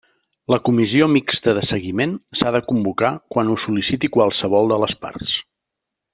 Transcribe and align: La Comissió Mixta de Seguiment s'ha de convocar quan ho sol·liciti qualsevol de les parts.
La 0.51 0.57
Comissió 0.69 1.07
Mixta 1.15 1.53
de 1.57 1.65
Seguiment 1.71 2.15
s'ha 2.39 2.53
de 2.57 2.61
convocar 2.71 3.13
quan 3.35 3.53
ho 3.53 3.59
sol·liciti 3.67 4.11
qualsevol 4.17 4.75
de 4.75 4.81
les 4.87 4.97
parts. 5.07 5.37